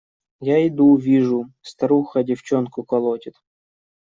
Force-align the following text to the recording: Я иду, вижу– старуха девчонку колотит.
Я 0.39 0.67
иду, 0.67 0.95
вижу– 0.97 1.51
старуха 1.61 2.23
девчонку 2.23 2.81
колотит. 2.83 3.35